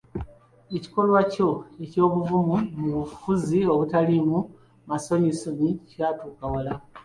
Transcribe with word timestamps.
Ekikolwa 0.77 1.19
ekyo 1.25 1.49
eky'obuvumu 1.83 2.55
mu 2.77 2.87
bufuzi 2.95 3.59
obutaliimu 3.73 4.39
mansonyinsonyi 4.87 5.69
kyatuuka 5.89 6.45
wala. 6.53 6.73